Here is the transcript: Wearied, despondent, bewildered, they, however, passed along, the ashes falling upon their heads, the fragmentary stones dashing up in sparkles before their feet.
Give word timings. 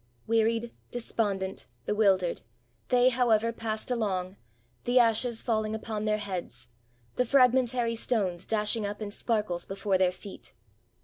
Wearied, 0.25 0.73
despondent, 0.89 1.67
bewildered, 1.85 2.41
they, 2.89 3.09
however, 3.09 3.53
passed 3.53 3.91
along, 3.91 4.35
the 4.85 4.97
ashes 4.97 5.43
falling 5.43 5.75
upon 5.75 6.05
their 6.05 6.17
heads, 6.17 6.69
the 7.17 7.23
fragmentary 7.23 7.93
stones 7.93 8.47
dashing 8.47 8.83
up 8.83 8.99
in 8.99 9.11
sparkles 9.11 9.63
before 9.63 9.99
their 9.99 10.11
feet. 10.11 10.55